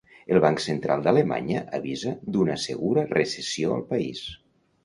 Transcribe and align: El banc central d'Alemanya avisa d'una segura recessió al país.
El 0.35 0.39
banc 0.45 0.61
central 0.63 1.03
d'Alemanya 1.07 1.61
avisa 1.79 2.15
d'una 2.37 2.57
segura 2.65 3.07
recessió 3.15 3.77
al 3.77 3.89
país. 3.93 4.27